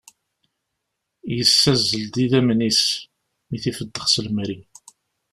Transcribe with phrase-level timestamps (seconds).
[1.35, 2.81] Yessazzel-d idammen-is
[3.47, 4.59] mi i t-ifeddex s temri.